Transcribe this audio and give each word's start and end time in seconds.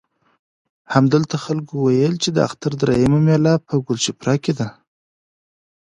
همدلته 0.93 1.35
خلکو 1.45 1.71
وویل 1.77 2.13
چې 2.23 2.29
د 2.33 2.37
اختر 2.47 2.71
درېیمه 2.81 3.19
مېله 3.25 3.53
په 3.67 3.73
کلشپوره 3.85 4.35
کې 4.43 4.53
ده. 4.59 4.67